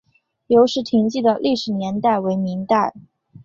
[0.47, 2.91] 留石亭记的历史年代为明代。